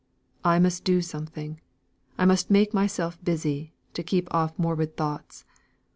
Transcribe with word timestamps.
I 0.43 0.57
must 0.57 0.83
do 0.83 1.03
something! 1.03 1.61
I 2.17 2.25
must 2.25 2.49
make 2.49 2.73
myself 2.73 3.23
busy, 3.23 3.75
to 3.93 4.01
keep 4.01 4.33
off 4.33 4.57
morbid 4.57 4.97
thoughts. 4.97 5.45